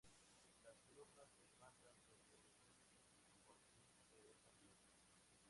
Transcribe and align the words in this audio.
Las 0.65 0.79
columnas 0.87 1.29
se 1.37 1.43
levantan 1.45 1.93
sobre 2.09 2.39
un 3.27 3.27
compartimiento 3.27 4.17
de 4.23 4.31
esa 4.31 4.49
flor. 4.57 4.71